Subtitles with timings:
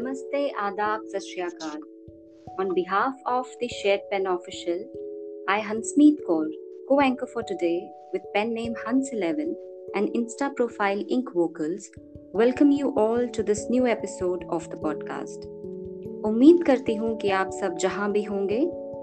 [0.00, 1.60] Namaste, Adab, Sat
[2.58, 4.82] On behalf of the Shared Pen Official,
[5.46, 6.46] I, Hansmeet Kaur,
[6.88, 9.52] co-anchor for today with pen name Hans11
[9.94, 11.90] and Insta profile Ink Vocals,
[12.32, 15.44] welcome you all to this new episode of the podcast.
[16.24, 18.60] उम्मीद करती हूँ कि आप सब जहाँ भी होंगे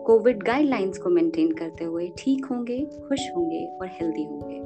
[0.07, 2.79] Covid guidelines को मेंटेन करते हुए ठीक होंगे
[3.09, 4.65] खुश होंगे और हेल्दी होंगे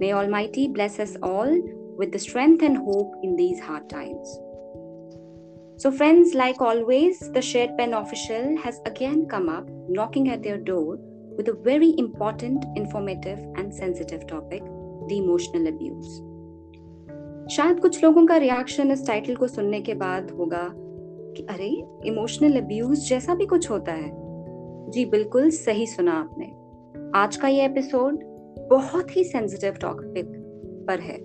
[0.00, 1.54] May Almighty bless us all
[2.02, 4.34] with the strength and hope in these hard times.
[5.76, 10.56] So, friends, like always, the Shared Pen official has again come up knocking at their
[10.56, 10.98] door
[11.36, 14.62] with a very important, informative, and sensitive topic
[15.08, 16.20] the emotional abuse.
[17.50, 20.68] शायद कुछ लोगों का reaction इस title को सुनने के बाद होगा
[21.36, 21.68] कि अरे
[22.06, 24.10] इमोशनल अब्यूज जैसा भी कुछ होता है
[24.90, 26.46] जी बिल्कुल सही सुना आपने
[27.18, 28.24] आज का ये एपिसोड
[28.70, 30.32] बहुत ही सेंसिटिव टॉपिक
[30.88, 31.18] पर है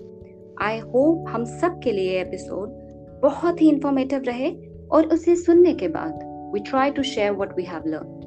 [0.62, 2.79] आई होप हम सब के लिए एपिसोड
[3.21, 4.51] बहुत ही इंफॉर्मेटिव रहे
[4.91, 8.26] और उसे सुनने के बाद we try to share what we have learned.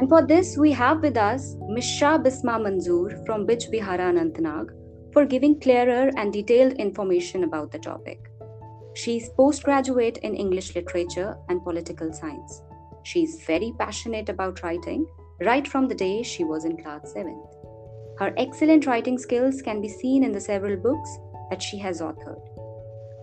[0.00, 1.84] And for this, we have with us Ms.
[1.84, 4.72] Shah Bisma Manzoor from Bij Bihara Anantnag
[5.12, 8.18] for giving clearer and detailed information about the topic.
[8.94, 12.62] She is postgraduate in English literature and political science.
[13.04, 15.06] She is very passionate about writing
[15.40, 18.18] right from the day she was in class 7th.
[18.18, 21.18] Her excellent writing skills can be seen in the several books
[21.50, 22.51] that she has authored.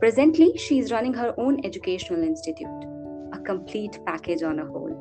[0.00, 2.86] Presently, she is running her own educational institute,
[3.32, 4.94] a complete package on a whole.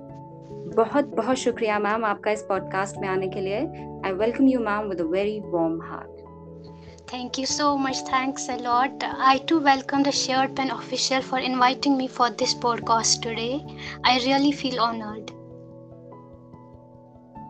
[0.76, 3.58] बहुत बहुत शुक्रिया ma'am आपका इस podcast में आने के लिए
[4.06, 6.14] I welcome you ma'am with a very warm heart
[7.12, 8.00] Thank you so much.
[8.06, 9.04] Thanks a lot.
[9.32, 13.64] I too welcome the Shared Pen official for inviting me for this podcast today.
[14.12, 15.34] I really feel honored.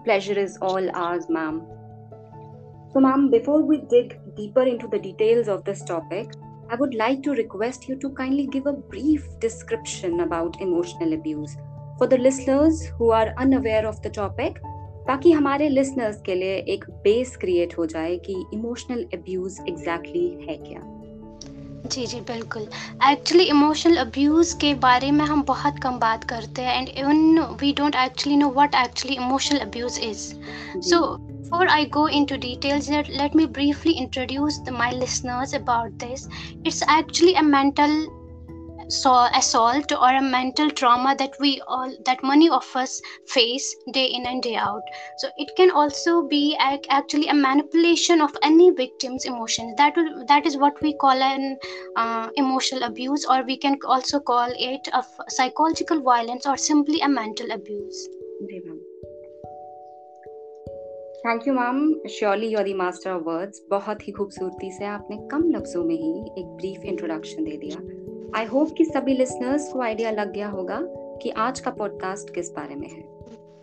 [0.08, 1.62] Pleasure is all ours, ma'am.
[2.92, 6.36] So, ma'am, before we dig deeper into the details of this topic,
[6.71, 11.57] I would like to request you to kindly give a brief description about emotional abuse.
[11.99, 14.59] For the listeners who are unaware of the topic
[15.09, 20.57] ताकि हमारे listeners के लिए एक base create हो जाए कि emotional abuse exactly है
[20.67, 20.81] क्या।
[21.87, 22.63] जी जी बिल्कुल।
[23.11, 27.73] एक्चुअली इमोशनल अब्यूज़ के बारे में हम बहुत कम बात करते हैं and even we
[27.73, 30.33] don't actually know what actually emotional abuse is
[30.81, 31.01] so
[31.51, 36.29] Before I go into details, let, let me briefly introduce the, my listeners about this.
[36.63, 38.07] It's actually a mental
[38.89, 44.05] so assault or a mental trauma that we all that many of us face day
[44.05, 44.83] in and day out.
[45.17, 46.55] So it can also be
[46.91, 49.75] actually a manipulation of any victim's emotions.
[49.79, 49.95] That
[50.29, 51.57] that is what we call an
[51.97, 57.09] uh, emotional abuse or we can also call it a psychological violence or simply a
[57.09, 58.07] mental abuse
[61.19, 65.49] thank you ma'am surely you're the master of words बहुत ही खूबसूरती से आपने कम
[65.51, 67.79] लफ्जों में ही एक brief introduction दे दिया।
[68.39, 70.81] आई hope कि सभी लिसनर्स को आइडिया लग गया होगा
[71.23, 73.03] कि आज का पॉडकास्ट किस बारे में है।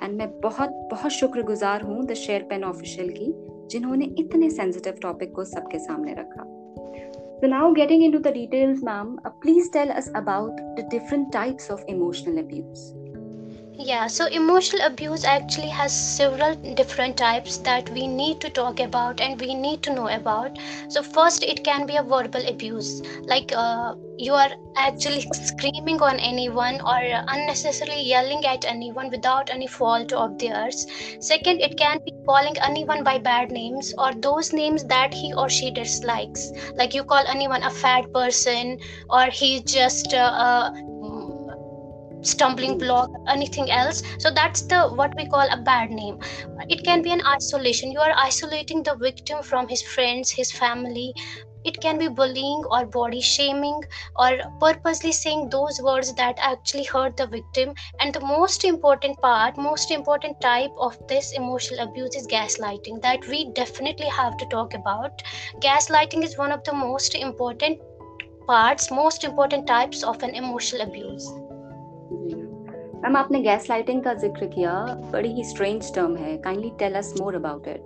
[0.03, 3.33] एंड मैं बहुत बहुत शुक्रगुजार हूँ द शेयर पेन ऑफिशियल की
[3.67, 6.51] जिन्होंने इतने सेंसिटिव टॉपिक को सबके सामने रखा।
[7.39, 11.69] So now getting into the details, ma'am, uh, please tell us about the different types
[11.69, 13.04] of emotional abuse.
[13.77, 19.19] Yeah, so emotional abuse actually has several different types that we need to talk about
[19.21, 20.57] and we need to know about.
[20.89, 26.19] So, first, it can be a verbal abuse, like uh, you are actually screaming on
[26.19, 30.85] anyone or unnecessarily yelling at anyone without any fault of theirs.
[31.19, 35.49] Second, it can be calling anyone by bad names or those names that he or
[35.49, 38.77] she dislikes, like you call anyone a fat person
[39.09, 40.69] or he just uh, uh,
[42.25, 44.03] stumbling block anything else.
[44.19, 46.19] So that's the what we call a bad name.
[46.69, 47.91] It can be an isolation.
[47.91, 51.13] You are isolating the victim from his friends his family.
[51.63, 53.81] It can be bullying or body shaming
[54.17, 57.73] or purposely saying those words that actually hurt the victim.
[57.99, 63.27] And the most important part most important type of this emotional abuse is gaslighting that
[63.27, 65.23] we definitely have to talk about.
[65.59, 67.79] Gaslighting is one of the most important
[68.47, 71.27] parts most important types of an emotional abuse
[72.11, 74.73] ma'am, आपने gas lighting का ज़िक्र किया,
[75.13, 77.83] बड़ी ही strange term है। Kindly tell us more about it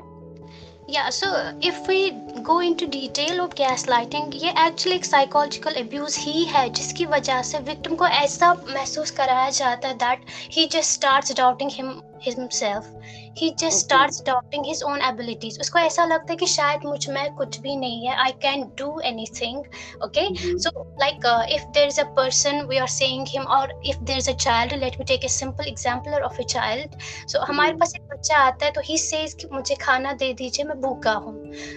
[0.92, 1.27] yeah, so
[1.62, 1.98] if we
[2.44, 7.60] go into detail of gaslighting, ये actually एक psychological abuse ही है, जिसकी वजह से
[7.60, 11.92] विक्टिम को ऐसा महसूस कराया जाता है that he just starts doubting him
[12.25, 12.94] himself.
[13.38, 17.60] He just starts doubting his own abilities उसको ऐसा लगता है कि शायद मुझमें कुछ
[17.60, 19.57] भी नहीं है। I can do anything
[20.04, 20.25] okay
[20.60, 24.30] so like if there is a person we are saying him और if there is
[24.30, 28.01] a child let me take a simple example of a child so हमारे पास एक
[28.13, 31.33] बच्चा आता है तो he says कि मुझे खाना दे दीजिए मैं भूखा हूँ।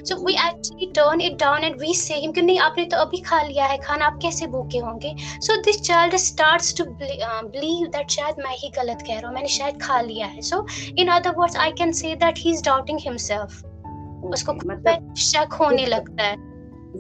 [0.06, 3.20] So we actually turn it down and we say him कि नहीं आपने तो अभी
[3.22, 5.14] खा लिया है खाना आप कैसे भूखे होंगे?
[5.40, 9.48] So this child starts to believe that शायद मैं ही गलत कह रहा हूँ मैंने
[9.48, 10.66] शायद खा लिया है। So
[10.98, 13.64] in other words I can say that he is doubting himself
[14.32, 16.36] उसको मतलब शक होने लगता है।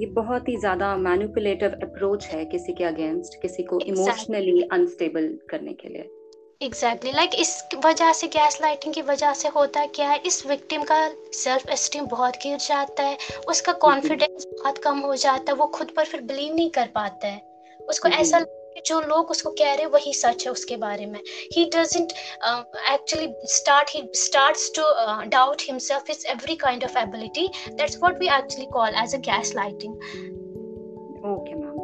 [0.00, 5.72] ये बहुत ही ज़्यादा मैनिपुलेटिव अप्रोच है किसी के अगेंस्ट किसी को इमोशनली अनस्टेबल करने
[5.72, 6.10] के लिए।
[6.62, 7.16] Exactly exactly.
[7.16, 10.18] लाइक like, इस वजह से गैस लाइटिंग की वजह से होता क्या है?
[10.26, 13.18] इस विक्टिम का सेल्फ एस्टीम बहुत गिर जाता है।
[13.48, 17.28] उसका कॉन्फिडेंस बहुत कम हो जाता है। वो खुद पर फिर बिलीव नहीं कर पाता
[17.28, 17.42] है।
[17.88, 18.38] उसको ऐसा
[18.85, 21.19] जो लोग उसको कह रहे हैं वही सच है उसके बारे में
[21.55, 22.11] he doesn't
[22.91, 24.83] actually start he starts to
[25.29, 29.53] doubt himself is every kind of ability that's what we actually call as a gas
[29.55, 29.95] lighting
[31.33, 31.75] okay ma'am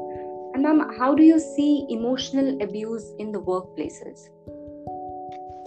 [0.55, 4.19] And ma'am, how do you see emotional abuse in the workplaces?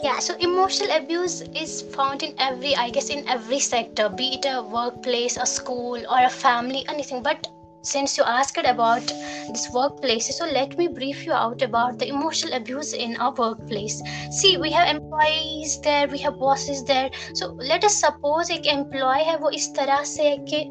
[0.03, 4.44] yeah so emotional abuse is found in every i guess in every sector be it
[4.44, 7.49] a workplace a school or a family anything but
[7.81, 9.06] since you asked about
[9.48, 14.01] this workplace so let me brief you out about the emotional abuse in our workplace
[14.31, 19.25] see we have employees there we have bosses there so let us suppose एक employee
[19.25, 20.63] है वो इस तरह से है कि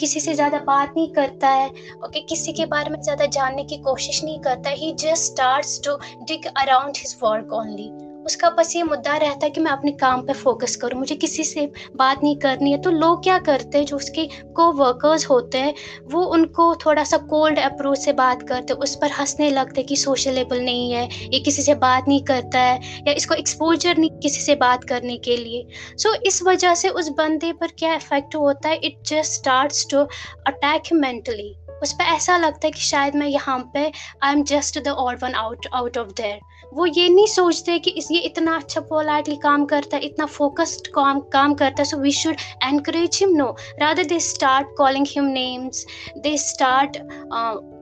[0.00, 3.64] किसी से ज़्यादा बात नहीं करता है ओके okay, किसी के बारे में ज़्यादा जानने
[3.64, 7.90] की कोशिश नहीं करता he just starts to dig around his work only
[8.26, 11.44] उसका बस ये मुद्दा रहता है कि मैं अपने काम पे फोकस करूँ। मुझे किसी
[11.44, 15.58] से बात नहीं करनी है। तो लोग क्या करते हैं जो उसके को वर्कर्स होते
[15.58, 15.74] हैं
[16.04, 20.60] वो उनको थोड़ा सा कोल्ड अप्रोच से बात करते उस पर हंसने लगते कि सोशलेबल
[20.60, 24.54] नहीं है ये किसी से बात नहीं करता है या इसको एक्सपोजर नहीं किसी से
[24.54, 25.66] बात करने के लिए।
[25.98, 28.76] सो so, इस वजह से उस बंदे पर क्या इफ़ेक्ट होता है?
[28.76, 29.98] It just start to
[30.46, 33.92] attack mentally उस पर ऐसा लगता है कि शायद मैं यहाँ पे
[34.24, 36.40] I am just the all one out out of there
[36.74, 40.86] वो ये नहीं सोचते कि इस, ये इतना अच्छा पोलाइटली काम करता है, इतना फोकस्ड
[40.86, 45.24] काम काम करता है so we should encourage him no rather they start calling him
[45.24, 45.86] names
[46.18, 46.96] they start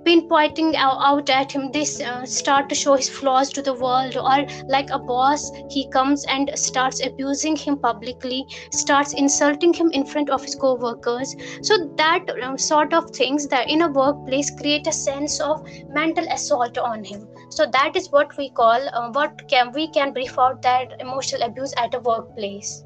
[0.06, 4.46] pinpointing out at him they uh, start to show his flaws to the world or
[4.68, 10.30] like a boss he comes and starts abusing him publicly starts insulting him in front
[10.30, 11.34] of his co-workers.
[11.62, 16.26] So that um, sort of things that in a workplace create a sense of mental
[16.30, 17.28] assault on him.
[17.50, 21.42] So that is what we call uh, what can we can brief out that emotional
[21.42, 22.84] abuse at a workplace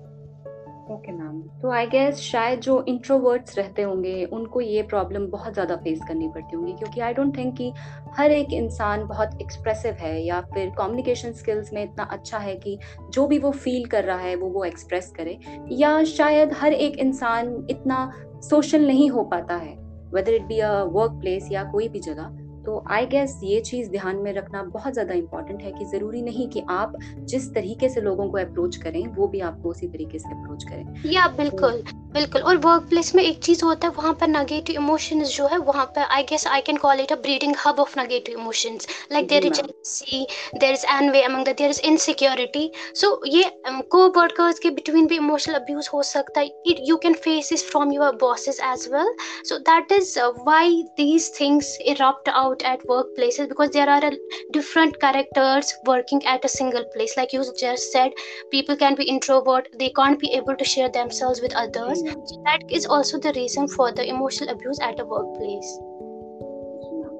[0.90, 5.76] okay ma'am तो I guess शायद जो introverts रहते होंगे, उनको ये problem बहुत ज़्यादा
[5.76, 7.72] face करनी पड़ती होंगी, क्योंकि आई डोंट थिंक कि
[8.18, 12.78] हर एक इंसान बहुत एक्सप्रेसिव है, या फिर कम्युनिकेशन स्किल्स में इतना अच्छा है कि
[13.10, 15.38] जो भी वो फील कर रहा है, वो वो एक्सप्रेस करे।
[15.72, 18.10] या शायद हर एक इंसान इतना
[18.50, 19.76] सोशल नहीं हो पाता है
[20.14, 20.72] whether it be a
[21.20, 25.14] workplace या कोई भी जगह। तो आई गेस ये चीज़ ध्यान में रखना बहुत ज़्यादा
[25.14, 26.98] इंपॉर्टेंट है कि ज़रूरी नहीं कि आप
[27.28, 31.12] जिस तरीके से लोगों को अप्रोच करें वो भी आपको उसी तरीके से अप्रोच करें।
[31.12, 31.82] या बिल्कुल
[32.12, 35.58] बिल्कुल। और वर्क प्लेस में एक चीज़ होता है वहाँ पर नेगेटिव इमोशंस जो है
[35.62, 39.28] वहाँ पर I guess I can call it a breeding hub of negative emotions like
[39.28, 44.16] there is jealousy there is envy among the there is insecurity so ये को um,
[44.16, 47.92] वर्कर्स के बिटवीन भी इमोशनल अब्यूज हो सकता है। It you can face this from
[47.92, 53.69] your bosses as well so that is why these things erupt out at workplaces because
[53.71, 54.11] there are a
[54.51, 58.11] different characters working at a single place like you just said
[58.51, 62.61] people can be introvert they can't be able to share themselves with others so that
[62.69, 65.73] is also the reason for the emotional abuse at a workplace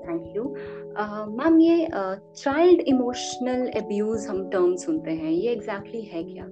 [0.06, 0.56] thank you
[0.98, 6.46] ma'am ये child emotional abuse हम term सुनते हैं ये exactly exactly है क्या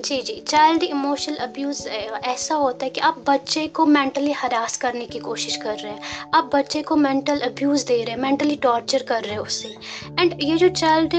[0.00, 5.06] जी जी। Child emotional abuse ऐसा होता है कि आप बच्चे को मेंटली हरास करने
[5.06, 9.02] की कोशिश कर रहे हैं। आप बच्चे को मेंटल अब्यूज़ दे रहे हैं मेंटली टॉर्चर
[9.02, 9.68] कर रहे हैं उससे।
[10.20, 11.14] एंड ये जो चाइल्ड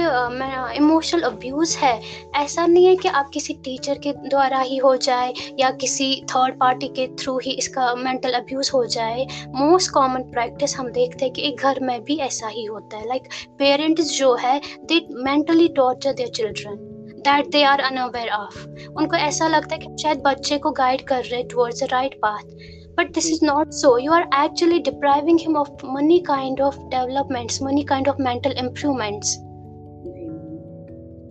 [0.78, 2.02] इमोशनल अब्यूज़ है
[2.36, 6.60] ऐसा नहीं है कि आप किसी टीचर के द्वारा ही हो जाए या किसी थर्ड
[6.60, 11.34] पार्टी के थ्रू ही इसका मेंटल अब्यूज़ हो जाए। मोस्ट कॉमन प्रैक्टिस हम देखते हैं
[11.34, 15.06] कि एक घर में भी ऐसा ही होता है। लाइक like, पेरेंट्स जो है they
[15.12, 16.88] mentally torture their children
[17.28, 21.24] that they are unaware of उनको ऐसा लगता है कि शायद बच्चे को गाइड कर
[21.24, 22.80] रहे towards the right path
[23.20, 28.08] is not so you are actually depriving him of many kind of developments many kind
[28.08, 29.32] of mental improvements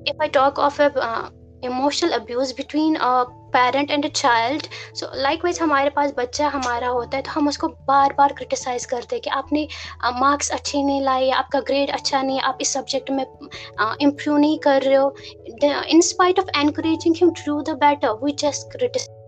[0.07, 1.31] if i talk of a uh,
[1.63, 5.11] emotional abuse between a parent and a child so
[5.45, 9.23] likewise हमारे पास बच्चा हमारा होता है तो हम उसको बार बार criticise करते हैं
[9.23, 9.67] कि आपने
[10.21, 13.25] मार्क्स अच्छे नहीं लाए, आपका ग्रेड अच्छा नहीं है, आप इस सब्जेक्ट में
[14.03, 15.15] इम्प्रूव नहीं कर रहे हो।
[15.89, 19.19] In spite of encouraging him to the better we just criticise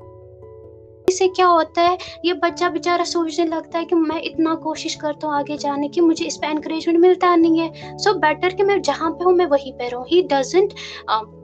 [1.13, 1.97] से क्या होता है?
[2.25, 6.01] ये बच्चा बेचारा सोचने लगता है कि मैं इतना कोशिश करता हूँ आगे जाने की,
[6.01, 9.33] मुझे इस पर एनकरेजमेंट मिलता नहीं है। सो so बेटर कि मैं जहाँ पे हूँ,
[9.35, 10.75] मैं वहीं पे रहूँ। He doesn't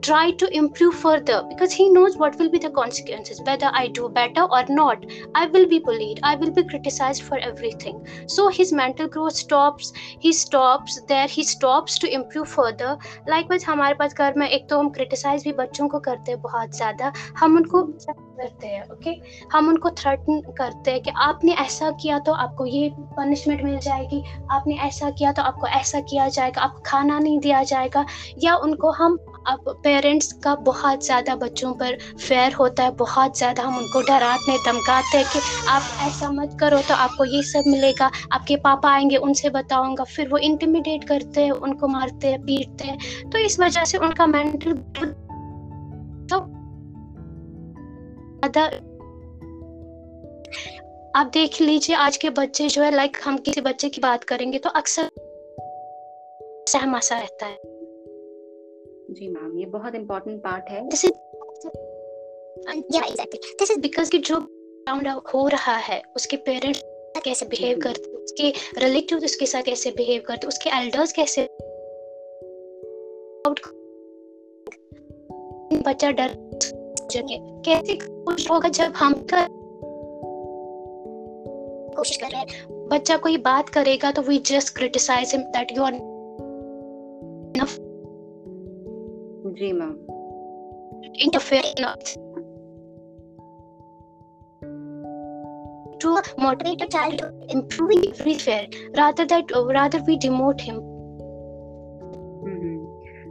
[0.05, 4.07] try to improve further because he knows what will be the consequences whether I do
[4.09, 5.05] better और not
[5.37, 9.93] I will be bullied I will be criticise for everything so his mental growth stops
[10.23, 12.97] he stops there he stops to improve further
[13.49, 16.75] likewise हमारे पास घर में एक तो हम criticise भी बच्चों को करते हैं बहुत
[16.75, 17.81] ज़्यादा। हम उनको
[18.39, 19.15] करते हैं ओके
[19.53, 24.23] हम उनको थ्रेटन करते हैं कि आपने ऐसा किया तो आपको ये पनिशमेंट मिल जाएगी,
[24.51, 28.05] आपने ऐसा किया तो आपको ऐसा किया जाएगा, आपको खाना नहीं दिया जाएगा,
[28.37, 29.17] या उनको हम
[29.47, 34.51] अब पेरेंट्स का बहुत ज़्यादा बच्चों पर फेयर होता है, बहुत ज़्यादा हम उनको डराते
[34.51, 38.91] हैं, धमकाते हैं कि आप ऐसा मत करो तो आपको ये सब मिलेगा, आपके पापा
[38.91, 43.59] आएँगे, उनसे बताऊँगा, फिर वो इंटिमिडेट करते हैं, उनको मारते हैं, पीटते हैं तो इस
[43.59, 44.73] वजह से उनका मेंटल
[46.29, 46.39] तो
[51.15, 54.59] आप देख लीजिए आज के बच्चे जो है लाइक हम किसी बच्चे की बात करेंगे
[54.59, 55.09] तो अक्सर
[56.69, 57.57] सहमा सा रहता है।
[59.13, 61.11] जी मैम ये बहुत इम्पोर्टेंट पार्ट है। This is
[62.95, 64.35] yeah exactly this is because कि जो
[65.33, 66.83] हो रहा है उसके पेरेंट्स
[67.23, 68.53] कैसे बिहेव करते उसके
[68.85, 71.49] रिलेटिव उसके साथ कैसे बिहेव करते उसके एल्डर्स कैसे
[75.83, 76.48] बच्चा डर
[77.11, 79.59] जगह। कैसे खुश होगा जब हम कर
[82.91, 85.93] बच्चा कोई बात करेगा तो we just criticize him that you are
[89.53, 89.91] ji ma'am
[91.21, 91.99] interfere to
[96.01, 99.99] to moderate a child improving that fair rather that rather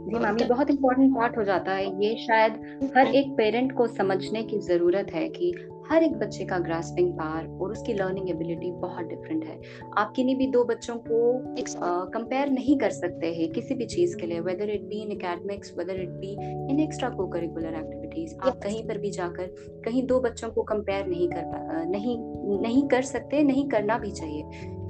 [0.09, 2.53] जी मैम ये बहुत इंपॉर्टेंट पार्ट हो जाता है। ये शायद
[2.97, 5.53] हर एक पेरेंट को समझने की ज़रूरत है कि
[5.91, 9.59] हर एक बच्चे का ग्रास्पिंग पावर और उसकी लर्निंग एबिलिटी बहुत डिफरेंट है।
[9.97, 14.27] आप किन्हीं भी दो बच्चों को कंपेयर नहीं कर सकते हैं किसी भी चीज़ के
[14.27, 16.31] लिए whether it be in academics whether it be
[16.71, 21.07] in extra को करिकुलर एक्टिविटीज़ आप कहीं पर भी जाकर कहीं दो बच्चों को कंपेयर
[21.07, 22.17] नहीं कर नहीं
[22.61, 24.43] नहीं कर सकते नहीं करना भी चाहिए।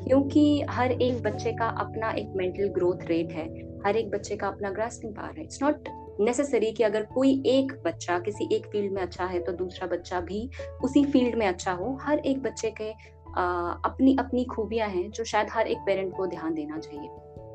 [0.04, 4.48] क्योंकि हर एक बच्चे का अपना एक मेंटल ग्रोथ रेट है। हर एक बच्चे का
[4.48, 8.94] अपना ग्रास्पिंग पावर है। इट्स नॉट नेसेसरी कि अगर कोई एक बच्चा किसी एक फ़ील्ड
[8.94, 10.50] में अच्छा है तो दूसरा बच्चा भी
[10.84, 12.92] उसी फ़ील्ड में अच्छा हो। हर एक बच्चे के
[13.38, 13.44] आ,
[13.86, 17.10] अपनी अपनी खूबियाँ हैं जो शायद हर एक पेरेंट को ध्यान देना चाहिए।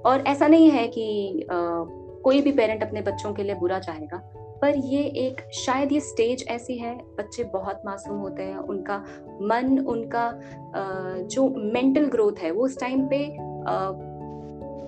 [0.07, 1.07] और ऐसा नहीं है कि
[1.43, 1.57] आ,
[2.25, 4.23] कोई भी पेरेंट अपने बच्चों के लिए बुरा चाहेगा
[4.63, 8.97] पर ये एक शायद ये स्टेज ऐसी है बच्चे बहुत मासूम होते हैं उनका
[9.43, 10.31] मन उनका
[11.27, 13.19] जो मेंटल ग्रोथ है वो उस टाइम पे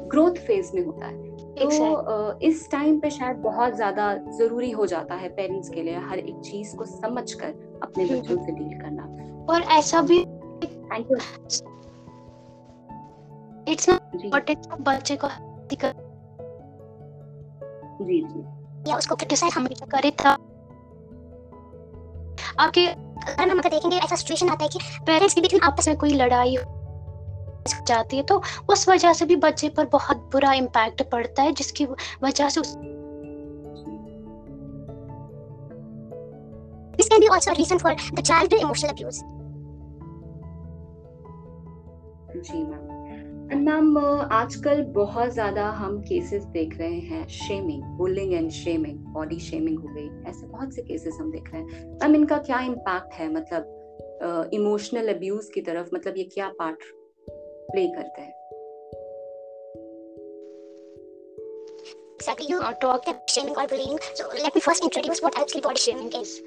[0.09, 1.25] ग्रोथ फ़ेज़ में होता है।
[1.59, 6.19] तो इस टाइम पे शायद बहुत ज़्यादा ज़रूरी हो जाता है पेरेंट्स के लिए हर
[6.19, 9.03] एक चीज़ को समझकर अपने हम्म, बच्चों से डील करना।
[9.53, 10.25] और ऐसा भी
[10.65, 11.17] thank you
[13.73, 15.29] it's not important बच्चे को
[18.05, 18.45] जी जी।
[18.91, 20.37] या उसको क्रिटिसाइज हमेशा करे था
[22.61, 25.97] आपके अगर हम देखेंगे ऐसा सिचुएशन आता है कि पेरेंट्स के बीच में आपस में
[25.97, 26.75] कोई लड़ाई हो।
[27.67, 31.87] जाती है तो उस वजह से भी बच्चे पर बहुत बुरा इम्पैक्ट पड़ता है जिसकी
[32.23, 32.77] वजह से उस
[36.99, 39.19] This can be also a reason for the child emotional abuse.
[42.37, 43.99] जी मैम मैम
[44.33, 49.89] आजकल बहुत ज़्यादा हम केसेस देख रहे हैं shaming bullying and shaming body shaming हो
[49.89, 53.33] गई ऐसे बहुत से केसेस हम देख रहे हैं। मैम इनका क्या इम्पैक्ट है?
[53.33, 56.79] मतलब इमोशनल uh, अब्यूज की तरफ़ मतलब ये क्या पार्ट
[57.71, 58.35] प्ले करते हैं
[62.19, 63.99] Exactly, you talked about shaming or bullying.
[64.15, 66.43] So let me first introduce what actually body shaming is.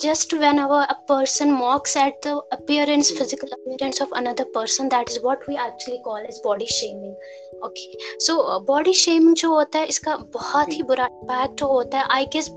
[0.00, 5.18] Just whenever a person mocks at the appearance, physical appearance of another person, that is
[5.22, 7.16] what we actually call as body shaming.
[7.64, 12.08] Okay, so uh, body shaming जो होता है इसका बहुत ही बुरा impact होता है.
[12.20, 12.50] I guess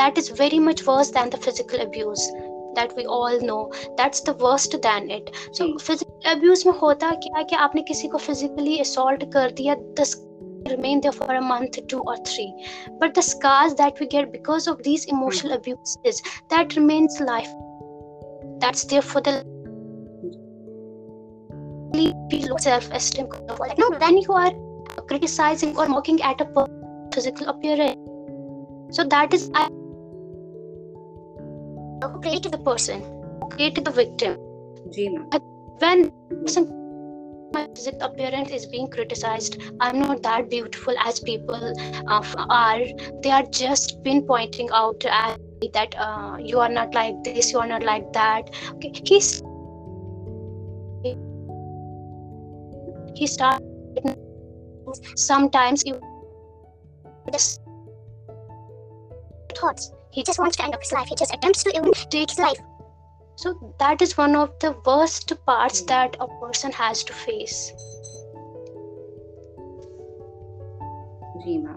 [0.00, 2.30] that is very much worse than the physical abuse.
[2.74, 3.58] That we all know
[4.00, 8.18] that's the worst than it so physical abuse में होता क्या कि आपने किसी को
[8.18, 10.16] फिजिकली असॉल्ट कर दिया दस
[10.70, 12.66] remain there for a month two or three
[13.02, 16.20] but the scars that we get because of these emotional abuses
[16.54, 17.54] that remains life
[18.64, 19.34] that's there for the
[22.50, 23.32] low self-esteem
[23.64, 24.52] like no when you are
[25.14, 26.68] criticizing or mocking at a
[27.16, 29.68] physical appearance so that is I
[32.22, 33.02] created the person,
[33.50, 34.36] created the victim.
[34.92, 35.24] Ji ma'am
[35.80, 36.12] When
[37.52, 41.72] my physical appearance is being criticized i'm not that beautiful as people
[42.06, 42.80] uh, are.
[43.22, 45.40] They are just pinpointing out at
[45.72, 48.50] that uh, you are not like this you are not like that.
[48.74, 49.42] Okay he's
[53.14, 54.16] he started
[55.16, 56.00] sometimes you
[57.32, 57.60] just
[59.56, 59.92] thoughts.
[60.10, 61.08] He just wants to end up his life.
[61.08, 62.58] He just attempts to even take his life
[63.40, 65.86] so that is one of the worst parts Hmm.
[65.92, 67.60] that a person has to face
[71.42, 71.76] जी ma'am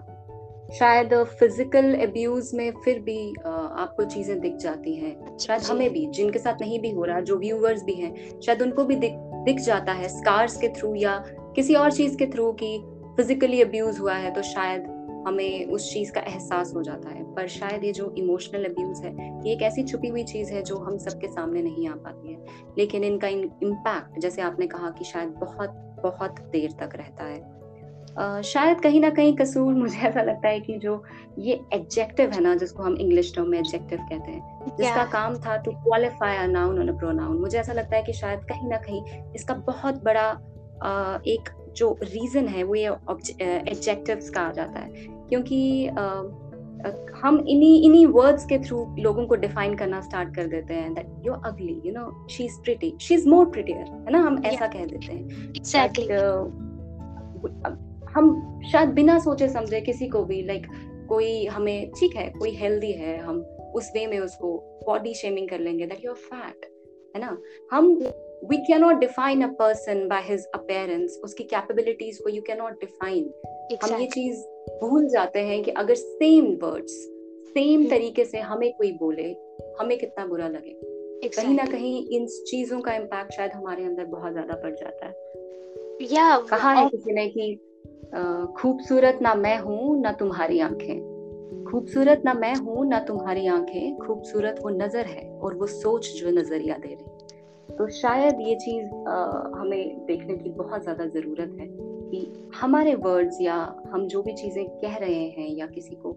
[0.78, 6.06] शायद physical abuse में फिर भी आपको चीज़ें दिख जाती हैं शायद जी। हमें भी
[6.16, 9.12] जिनके साथ नहीं भी हो रहा जो व्यूअर्स भी हैं शायद उनको भी दिख
[9.44, 11.16] दिख जाता है स्कार्स के थ्रू या
[11.56, 12.76] किसी और चीज़ के थ्रू कि
[13.16, 14.86] फिजिकली अब्यूज हुआ है तो शायद
[15.26, 19.12] हमें उस चीज़ का एहसास हो जाता है पर शायद ये जो इमोशनल अब्यूज है
[19.46, 22.44] ये एक ऐसी छुपी हुई चीज़ है जो हम सबके सामने नहीं आ पाती है।
[22.78, 25.68] लेकिन इनका इम्पैक्ट जैसे आपने कहा कि शायद बहुत
[26.02, 27.54] बहुत देर तक रहता है।
[28.18, 31.02] अ, शायद कहीं ना कहीं कसूर मुझे ऐसा लगता है कि जो
[31.38, 35.12] ये एडजेक्टिव है ना जिसको हम इंग्लिश टर्म में एडजेक्टिव कहते हैं जिसका Yeah.
[35.12, 38.40] काम था टू क्वालिफाई अ नाउन और अ प्रोनाउन मुझे ऐसा लगता है कि शायद
[38.40, 39.02] कहीं ना कहीं
[39.34, 40.40] इसका बहुत बड़ा
[40.82, 42.88] अ, एक जो रीजन है वो ये
[43.40, 44.90] एडजेक्टिव्स का आ जाता है।
[45.28, 45.92] क्योंकि अ,
[47.16, 51.06] हम इन्हीं इन्हीं वर्ड्स के थ्रू लोगों को डिफाइन करना स्टार्ट कर देते हैं that
[51.26, 54.18] you ugly you know she is pretty she is more prettier है ना?
[54.18, 56.50] हम ऐसा कह देते हैं। Uh,
[58.10, 60.66] हम शायद बिना सोचे समझे किसी को भी लाइक
[61.08, 65.58] कोई हमें ठीक है कोई हेल्दी है हम उस वे में उसको बॉडी शेमिंग कर
[65.58, 66.72] लेंगे दैट यू आर फैट
[67.16, 67.38] है ना?
[67.72, 68.02] हम
[68.44, 72.72] we can not define a person by his appearance उसकी कैपेबिलिटीज को यू कैन नॉट
[72.72, 73.30] डिफाइन
[73.84, 76.92] हम ये चीज़ भूल जाते हैं कि अगर सेम वर्ड्स
[77.54, 79.36] सेम। तरीके से हमें कोई बोले
[79.80, 80.94] हमें कितना बुरा लगे
[81.26, 81.44] exactly.
[81.44, 85.12] कहीं ना कहीं इन चीज़ों का इम्पैक्ट शायद हमारे अंदर बहुत ज़्यादा पड़ जाता है
[86.02, 87.60] yeah कहा है किसी ने कि
[88.58, 91.14] खूबसूरत ना मैं हूँ ना तुम्हारी आँखें
[91.70, 96.30] खूबसूरत ना मैं हूँ ना तुम्हारी आँखें खूबसूरत वो नज़र है और वो सोच जो
[96.30, 97.14] नज़रिया दे रही
[97.76, 98.86] तो शायद ये चीज़
[99.54, 103.54] हमें देखने की बहुत ज़्यादा ज़रूरत है कि हमारे वर्ड्स या
[103.92, 106.12] हम जो भी चीज़ें कह रहे हैं या किसी को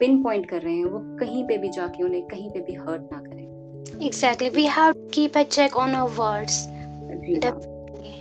[0.00, 3.02] पिन पॉइंट कर रहे हैं वो कहीं पे भी जाके उन्हें कहीं पे भी हर्ट
[3.12, 8.14] ना करें। Exactly we have keep a check on our definitely.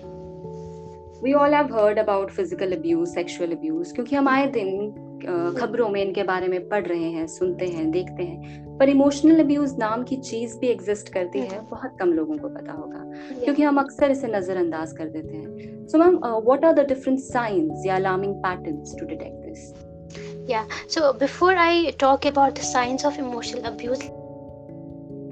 [1.24, 4.94] We all have heard about physical abuse sexual abuse क्योंकि हम आए दिन
[5.26, 9.76] खबरों में इनके बारे में पढ़ रहे हैं सुनते हैं देखते हैं। पर इमोशनल अब्यूज
[9.80, 13.04] नाम की चीज़ भी एग्जिस्ट करती है बहुत कम लोगों को पता होगा
[13.44, 17.84] क्योंकि हम अक्सर इसे नजरअंदाज कर देते हैं। So ma'am what are the different signs
[17.86, 19.74] या alarming patterns to detect this
[20.88, 24.04] so before i talk about the signs of emotional abuse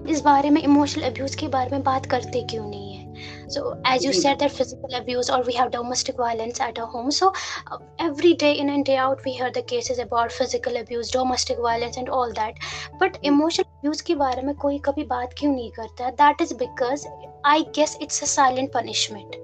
[0.09, 2.90] इस बारे में इमोशनल अब्यूज के बारे में बात करते क्यों नहीं?
[3.51, 6.79] है सो एज यू जी। सेड दैट फ़िज़िकल अब्यूज और we have domestic violence at
[6.79, 7.31] a home so
[8.03, 11.99] every day in and day out we hear the cases about physical abuse domestic violence
[12.01, 12.65] and all that
[13.03, 13.29] but Hmm.
[13.31, 17.07] emotional abuse के बारे में कोई कभी बात क्यों नहीं करता that is because
[17.45, 19.39] i guess it's a silent punishment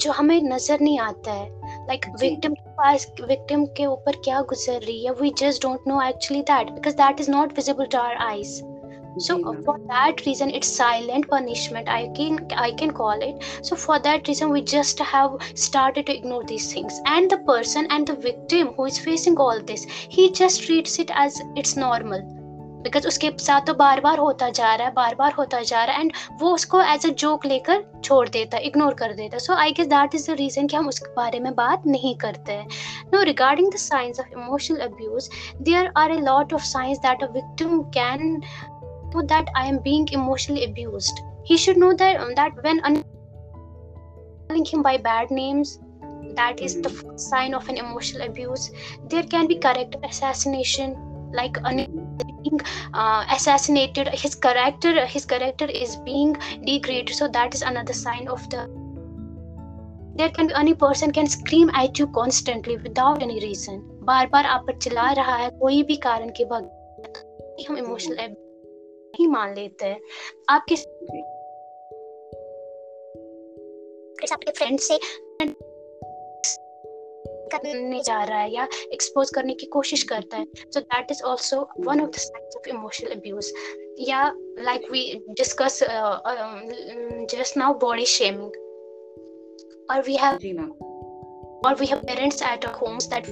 [0.00, 4.80] जो हमें नज़र नहीं आता है लाइक विक्टिम के पास विक्टिम के ऊपर क्या गुजर
[4.80, 8.16] रही है we just don't know actually that because that is not visible to our
[8.22, 8.60] eyes
[9.18, 13.76] so uh, for that reason it's silent punishment i can i can call it so
[13.76, 18.06] for that reason we just have started to ignore these things and the person and
[18.06, 22.26] the victim who is facing all this he just treats it as it's normal
[22.82, 25.96] because उसके साथ तो बार बार होता जा रहा है बार बार होता जा रहा
[25.96, 29.40] है एंड वो उसको एज अ जोक लेकर छोड़ देता है इग्नोर कर देता है
[29.40, 32.52] so I guess that is the reason कि हम उसके बारे में बात नहीं करते
[32.52, 32.66] हैं
[33.14, 35.28] no regarding the signs of emotional abuse
[35.60, 38.40] there are a lot of signs that a victim can
[39.13, 41.21] know that I am being emotionally abused.
[41.43, 43.03] He should know that that when un-
[44.49, 45.79] calling him by bad names,
[46.35, 48.71] that is the first sign of an emotional abuse.
[49.09, 50.95] There can be character assassination,
[51.33, 51.85] like an
[52.43, 52.61] being
[52.93, 54.07] uh, assassinated.
[54.07, 57.15] His character, his character is being degraded.
[57.15, 58.67] So that is another sign of the.
[60.15, 63.81] There can be any person can scream at you constantly without any reason.
[64.03, 68.17] बार बार आप पर चिल्ला रहा है कोई भी कारण के बगैर हम इमोशनल
[69.18, 70.00] ही मान लेते हैं।
[70.48, 70.86] आप किस
[74.32, 74.98] आपके फ्रेंड से
[77.52, 81.68] करने जा रहा है या एक्सपोज करने की कोशिश करता है so that is also
[81.80, 83.52] one of the signs of emotional abuse
[84.00, 85.80] या like we discuss
[87.36, 88.50] just now body shaming
[89.90, 90.34] और वी हैव
[91.66, 93.24] और we have parents at homes that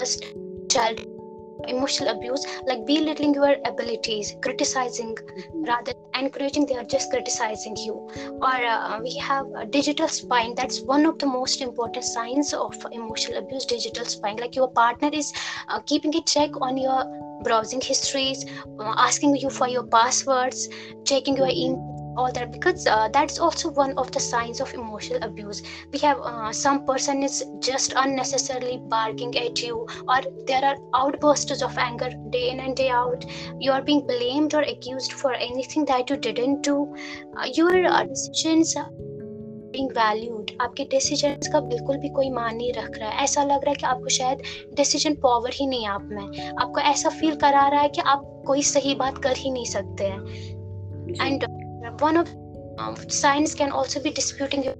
[0.00, 0.24] just
[0.68, 1.13] child
[1.68, 5.16] emotional abuse like belittling your abilities criticizing
[5.66, 7.94] rather encouraging they are just criticizing you.
[8.40, 12.74] Or uh, we have a digital spying that's one of the most important signs of
[12.92, 15.32] emotional abuse digital spying like your partner is
[15.68, 17.04] uh, keeping a check on your
[17.42, 18.44] browsing histories
[18.80, 20.68] uh, asking you for your passwords
[21.04, 25.22] checking your email all that because uh, that's also one of the signs of emotional
[25.22, 30.76] abuse we have uh, some person is just unnecessarily barking at you or there are
[30.94, 33.24] outbursts of anger day in and day out
[33.60, 36.94] you are being blamed or accused for anything that you didn't do
[37.36, 38.76] uh, your uh, decisions
[39.72, 43.64] being valued आपके decisions का बिल्कुल भी कोई मान नहीं रख रहा है ऐसा लग
[43.64, 44.42] रहा है कि आपको शायद
[44.76, 48.62] डिसीज़न पावर ही नहीं आप में आपको ऐसा फील करा रहा है कि आप कोई
[48.70, 51.46] सही बात कर ही नहीं सकते हैं and
[52.00, 52.28] one of
[52.78, 54.74] um, signs can also be disputing your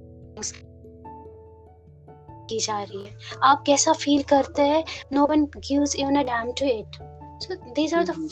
[2.49, 4.83] की जा रही है। आप कैसा फील करते हैं?
[5.13, 6.97] No one gives even a damn to it
[7.43, 8.29] so these are the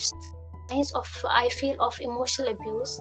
[0.72, 2.92] signs of I feel of emotional abuse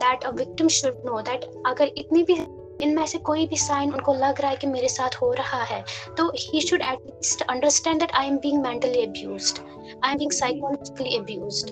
[0.00, 2.36] that a victim should know that अगर इतनी भी
[2.84, 5.84] इनमें से कोई भी साइन उनको लग रहा है कि मेरे साथ हो रहा है
[6.18, 9.58] तो ही should at least understand that I am being mentally abused
[10.04, 11.70] I am being psychologically abused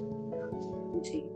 [1.04, 1.29] जी।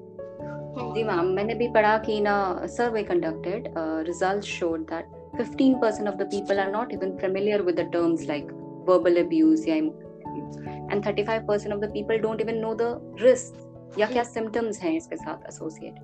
[0.79, 5.07] जी मैम मैंने भी पढ़ा कि ना survey conducted result showed that
[5.41, 8.45] 15 percent of the people are not even familiar with the terms like
[8.89, 14.07] verbal abuse या and 35 percent of the people don't even know the risk या
[14.07, 15.95] क्या symptoms हैं इसके साथ एसोसिएट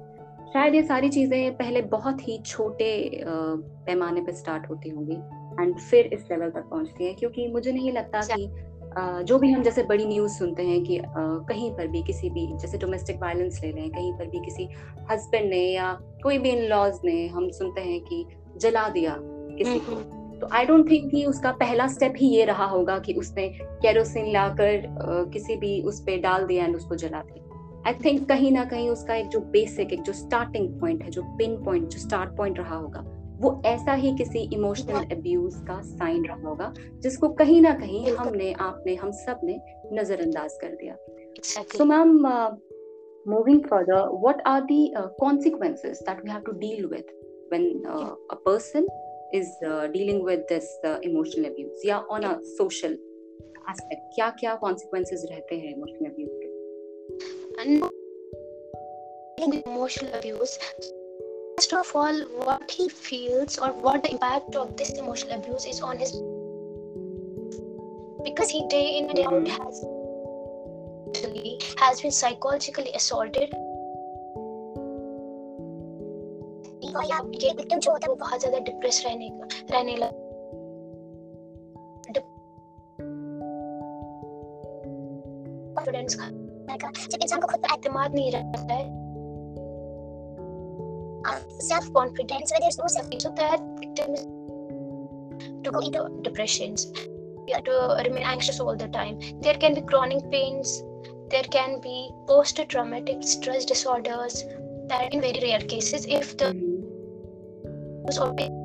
[0.52, 5.16] शायद ये सारी चीज़ें पहले बहुत ही छोटे uh, पैमाने पर स्टार्ट होती होंगी
[5.62, 9.62] एंड फिर इस लेवल तक पहुँचती है, क्योंकि मुझे नहीं लगता कि जो भी हम
[9.62, 11.00] जैसे बड़ी न्यूज़ सुनते हैं कि
[11.48, 14.68] कहीं पर भी किसी भी जैसे डोमेस्टिक वायलेंस ले लें कहीं पर भी किसी
[15.10, 18.24] हस्बैंड ने या कोई भी इन लॉज ने हम सुनते हैं कि
[18.56, 19.94] जला दिया किसी को।
[20.40, 23.48] तो आई डोंट थिंक कि उसका पहला स्टेप ही ये रहा होगा कि उसने
[23.82, 24.82] कैरोसिन लाकर
[25.32, 28.88] किसी भी उस पर डाल दिया एंड उसको जला दिया। आई थिंक कहीं ना कहीं
[28.90, 32.58] उसका एक जो बेसिक एक जो स्टार्टिंग पॉइंट है जो पिन पॉइंट जो स्टार्ट पॉइंट
[32.58, 33.04] रहा होगा
[33.40, 38.52] वो ऐसा ही किसी इमोशनल अब्यूज का साइन रहा होगा जिसको कहीं ना कहीं हमने
[38.52, 39.60] आपने हम सबने
[39.92, 40.96] नजरअंदाज कर दिया
[41.76, 42.26] सो ma'am
[43.68, 47.04] further what are the uh, consequences that we have to deal with
[47.50, 48.86] when uh, a person
[49.32, 52.96] is uh, dealing with this uh, emotional abuse या on a social
[53.72, 56.48] aspect क्या क्या consequences रहते हैं emotional abuse के
[59.60, 60.56] emotional abuse
[61.59, 65.81] first of all what he feels or what the impact of this emotional abuse is
[65.81, 66.11] on his
[68.23, 69.85] because he day in and day out has
[71.79, 73.49] has been psychologically assaulted
[76.95, 79.29] ये victim जो होता है वो बहुत ज्यादा depress रहने
[79.71, 80.25] रहने लगा
[85.75, 86.29] कॉन्फिडेंस का
[87.07, 88.98] जब इंसान को खुद पर एतमाद नहीं रहता है
[91.60, 94.26] self confidence where there's no self so that victims
[95.64, 96.92] to go into depressions.
[97.64, 99.18] To remain anxious all the time.
[99.40, 100.84] There can be chronic pains.
[101.30, 104.44] There can be post traumatic stress disorders
[104.86, 108.22] that in very rare cases if the mm-hmm.
[108.22, 108.59] a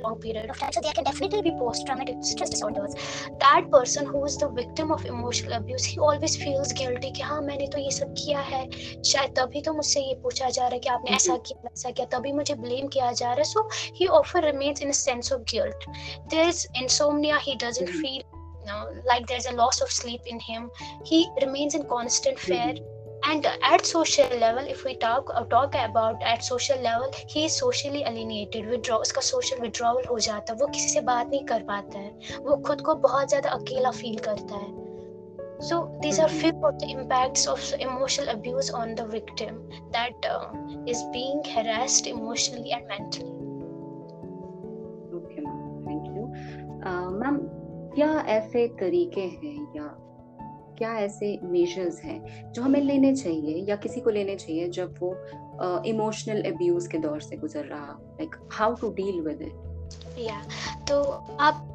[0.00, 0.72] long period of time.
[0.72, 2.94] So there can definitely be post-traumatic stress disorders.
[3.40, 7.40] That person who is the victim of emotional abuse, he always feels guilty कि हाँ
[7.42, 8.62] मैंने तो ये सब किया है
[9.02, 12.06] शायद तभी तो मुझसे ये पूछा जा रहा है कि आपने ऐसा किया ऐसा किया
[12.18, 13.62] तभी मुझे ब्लेम किया जा रहा है so
[13.98, 15.88] he often remains in a sense of guilt
[16.34, 18.22] there's insomnia he doesn't feel
[18.60, 20.70] you know, like there's a loss of sleep in him
[21.04, 22.74] he remains in constant fear
[23.28, 27.56] and at social level if we talk uh, talk about at social level he is
[27.56, 31.62] socially alienated withdraw उसका social withdrawal हो जाता है वो किसी से बात नहीं कर
[31.72, 34.78] पाता है वो खुद को बहुत ज़्यादा अकेला फील करता है
[35.60, 39.56] so these are few of the impacts of emotional abuse on the victim
[39.92, 40.46] that uh,
[40.86, 43.34] is being harassed emotionally and mentally
[45.18, 46.24] okay ma'am thank you
[46.84, 47.40] uh, ma'am
[47.94, 49.84] क्या ऐसे तरीके हैं या
[50.80, 55.10] क्या ऐसे मेजर्स हैं जो हमें लेने चाहिए या किसी को लेने चाहिए जब वो
[55.86, 60.40] इमोशनल uh, अब्यूज के दौर से गुजर रहा like how to deal with it या
[60.88, 61.02] तो
[61.40, 61.66] आप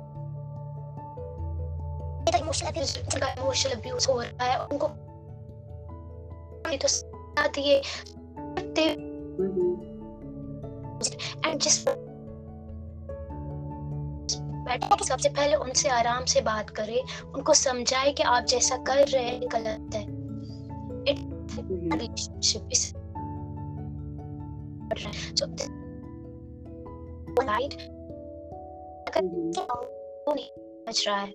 [2.39, 4.87] इमोशनल अब्यूज इमोशनल अब्यूज हो रहा है उनको
[6.77, 7.75] तो साथ ये
[11.45, 11.85] एंड जिस
[14.65, 19.07] बैठे कि सबसे पहले उनसे आराम से बात करें उनको समझाए कि आप जैसा कर
[19.07, 20.25] रहे हैं गलत है।
[21.97, 22.93] रिलेशनशिप इस
[25.35, 25.47] so
[27.41, 27.73] right?
[30.87, 31.33] समझ रहा है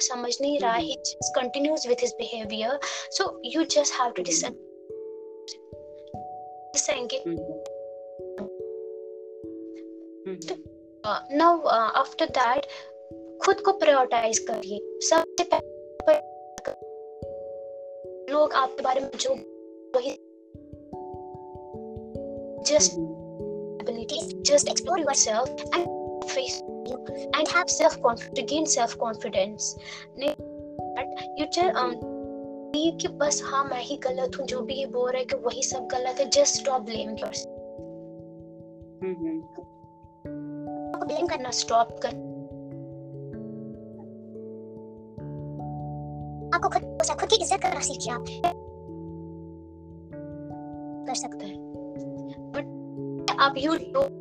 [0.00, 4.44] समझ नहीं रहा ही continues with his behaviour so you just have to dis
[11.06, 12.66] now after that
[13.42, 15.82] खुद को प्रायोरिटाइज करिए। सबसे पहले
[18.32, 19.30] लोग आपके बारे में जो
[19.96, 20.10] वही
[22.72, 22.92] just
[23.82, 25.86] abilities just explore yourself and
[26.24, 26.62] face
[27.36, 29.76] and have self confidence gain self confidence
[30.18, 30.34] नहीं
[30.96, 35.18] बट यू टेल कि बस हाँ मैं ही गलत हूँ जो भी ये बोल रहा
[35.18, 37.58] है कि वही सब गलत है just stop blame yourself
[41.04, 42.20] blame करना स्टॉप कर
[46.54, 48.24] आपको खुद खुद की इज़्ज़त करना सीखिए आप
[51.06, 51.60] कर सकते हैं
[53.42, 54.12] up you don't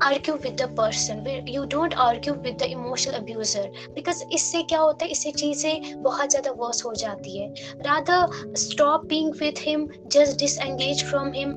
[0.00, 5.04] argue with the person you don't argue with the emotional abuser because इससे क्या होता
[5.04, 7.48] है इससे चीज़ें बहुत ज़्यादा वर्स हो जाती है
[7.86, 8.20] rather
[8.64, 11.56] stop being with him just disengage from him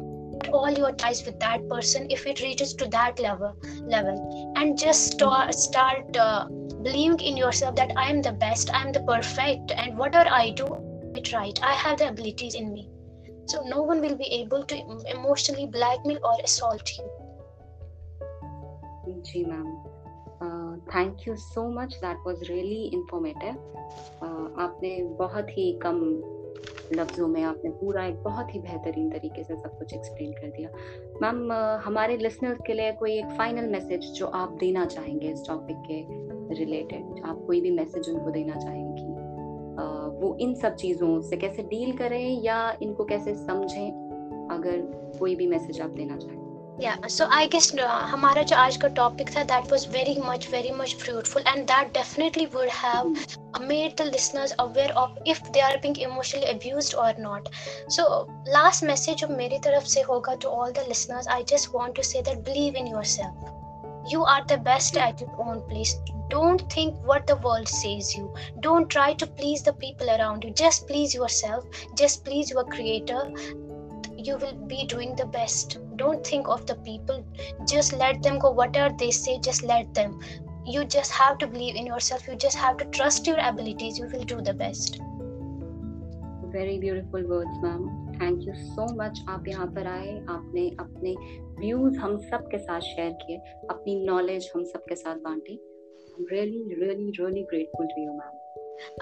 [0.53, 5.13] all your ties with that person if it reaches to that level level and just
[5.13, 6.47] start start uh,
[6.83, 10.51] believing in yourself that i am the best i am the perfect and whatever i
[10.51, 10.67] do
[11.15, 12.89] it right i have the abilities in me
[13.47, 14.77] so no one will be able to
[15.15, 17.09] emotionally blackmail or assault you
[19.27, 19.67] ji ma'am
[20.95, 23.51] thank you so much that was really informative
[24.65, 26.01] आपने बहुत ही कम
[26.94, 30.70] लफ्ज़ों में आपने पूरा एक बहुत ही बेहतरीन तरीके से सब कुछ एक्सप्लेन कर दिया।
[31.22, 31.52] मैम
[31.84, 36.04] हमारे लिसनर्स के लिए कोई एक फाइनल मैसेज जो आप देना चाहेंगे इस टॉपिक के
[36.56, 39.10] रिलेटेड आप कोई भी मैसेज उनको देना चाहेंगी
[40.22, 44.48] वो इन सब चीज़ों से कैसे डील करें या इनको कैसे समझें?
[44.52, 44.82] अगर
[45.20, 46.41] कोई भी मैसेज आप देना चाहें।
[46.84, 48.44] yeah so i guess uh, hamara
[49.00, 53.12] topic tha that was very much very much fruitful and that definitely would have
[53.72, 57.50] made the listeners aware of if they are being emotionally abused or not
[57.98, 58.10] so
[58.60, 62.08] last message of meri taraf se hoga to all the listeners i just want to
[62.14, 63.52] say that believe in yourself
[64.10, 65.96] you are the best at your own place.
[66.30, 68.34] Don't think what the world says you.
[68.62, 70.52] Don't try to please the people around you.
[70.52, 71.66] Just please yourself.
[71.96, 73.32] Just please your creator.
[74.18, 77.25] You will be doing the best don't think of the people
[77.67, 80.19] just let them go whatever they say just let them
[80.65, 84.09] you just have to believe in yourself you just have to trust your abilities you
[84.13, 85.01] will do the best
[86.53, 87.87] very beautiful words ma'am
[88.21, 91.15] thank you so much आप यहाँ पर आए आपने अपने
[91.59, 93.37] views हम सब के साथ शेयर किए
[93.71, 95.59] अपनी नॉलेज हम सब के साथ बांटी
[96.19, 98.37] I'm really, really, really grateful to you, ma'am.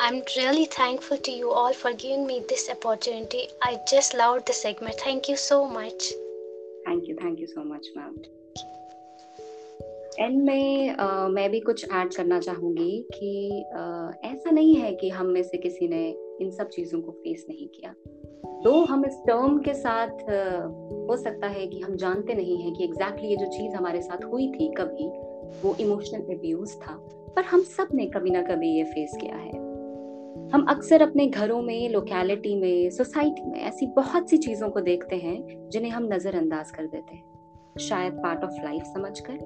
[0.01, 3.49] I'm really thankful to you all for giving me this opportunity.
[3.63, 4.99] I just loved the segment.
[4.99, 6.11] Thank you so much.
[6.90, 8.16] Thank you thank you so much ma'am
[10.20, 10.96] and में
[11.30, 15.58] मैं भी कुछ add करना चाहूँगी कि uh, ऐसा नहीं है कि हम में से
[15.58, 17.94] किसी ने इन सब चीज़ों को फेस नहीं किया।
[18.64, 20.10] तो हम इस टर्म के साथ
[21.10, 24.02] हो सकता है कि हम जानते नहीं हैं कि एग्जैक्टली exactly ये जो चीज़ हमारे
[24.02, 25.08] साथ हुई थी कभी
[25.62, 26.94] वो इमोशनल अब्यूज था।
[27.36, 29.69] पर हम सबने कभी ना कभी ये फेस किया है।
[30.54, 35.16] हम अक्सर अपने घरों में लोकेलिटी में सोसाइटी में ऐसी बहुत सी चीज़ों को देखते
[35.16, 39.38] हैं, जिन्हें हम नजरअंदाज कर देते हैं। शायद पार्ट ऑफ़ लाइफ समझ कर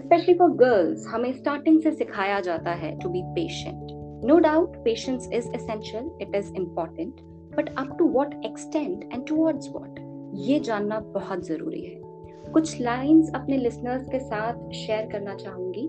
[0.00, 5.28] स्पेशली फॉर गर्ल्स हमें स्टार्टिंग से सिखाया जाता है to be patient no doubt patience
[5.32, 7.20] is essential it is important
[7.56, 9.98] but up to what extent and towards what
[10.34, 12.00] ये जानना बहुत ज़रूरी है।
[12.52, 15.88] कुछ लाइंस अपने लिसनर्स के साथ शेयर करना चाहूँगी।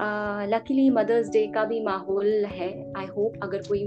[0.00, 3.84] लकीली मदर्स डे का भी माहौल है। आई होप अगर कोई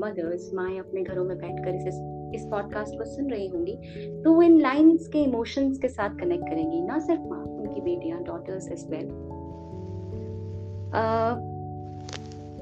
[0.00, 1.88] मदर्स माए अपने घरों में बैठकर इसे,
[2.36, 3.74] इस पॉडकास्ट को सुन रही होंगी
[4.22, 8.22] तो वो इन लाइंस के इमोशंस के साथ कनेक्ट करेंगी, ना सिर्फ़ माँ, उनकी बेटियाँ
[8.22, 9.06] daughters as well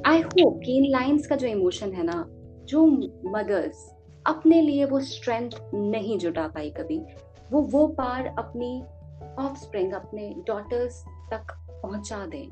[0.06, 2.24] I hope कि इन लाइंस का जो इमोशन है ना,
[2.64, 2.86] जो
[3.30, 3.90] मदर्स
[4.26, 7.00] अपने लिए वो स्ट्रेंथ नहीं जुटा पाई कभी,
[7.52, 8.82] वो वो पार अपनी
[9.38, 11.52] ऑफ़ अपने डॉटर्स तक
[11.84, 12.46] पहुँचा दें।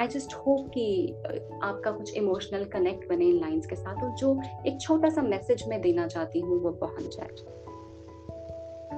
[0.00, 1.14] आई जस्ट होप कि
[1.62, 5.64] आपका कुछ इमोशनल कनेक्ट बने इन लाइंस के साथ और जो एक छोटा सा मैसेज
[5.68, 7.28] मैं देना चाहती हूँ, वो पहुँच जाए।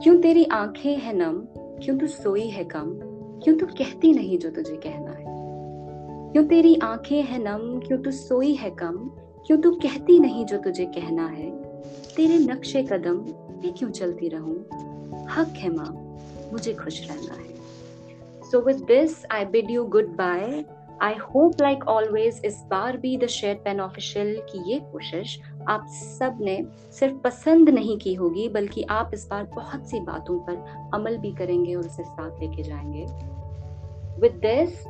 [0.02, 1.38] क्यों तेरी आँखें हैं नम?
[1.84, 2.98] क्यों तू सोई है कम?
[3.44, 5.24] क्यों तू कहती नहीं जो तुझे कहना है?
[6.32, 7.80] क्यों तेरी आँखें हैं नम?
[7.86, 8.96] क्यों तू सोई है कम?
[9.46, 11.50] क्यों तू कहती नहीं जो तुझे कहना है?
[12.16, 13.16] तेरे नक्शे कदम
[13.62, 14.56] मैं क्यों चलती रहूँ?
[15.26, 15.92] हक है माँ,
[16.52, 17.57] मुझे खुश रहना है।
[18.56, 19.84] With this I bid you
[20.16, 20.64] goodbye
[21.02, 25.86] I hope like always इस बार भी द शेयर पेन ऑफिशियल की ये कोशिश आप
[25.88, 31.16] सबने सिर्फ़ पसंद नहीं की होगी, बल्कि आप इस बार बहुत सी बातों पर अमल
[31.16, 33.04] भी करेंगे और उसे साथ लेके जाएँगे।
[34.20, 34.86] विद दिस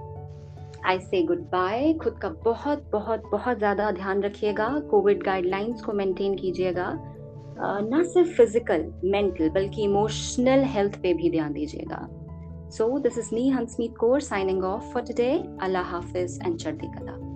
[0.87, 5.93] आई से गुड बाय खुद का बहुत बहुत बहुत ज़्यादा ध्यान रखिएगा। कोविड गाइडलाइंस को
[5.93, 6.93] मेंटेन कीजिएगा।
[7.61, 12.18] ना सिर्फ़ फ़िज़िकल मेंटल बल्कि इमोशनल हेल्थ पे भी ध्यान दीजिएगा।
[12.71, 15.49] So, this is me, Hansmeet Kaur, signing off for today.
[15.61, 17.28] Allah Hafiz and Chardi Kala.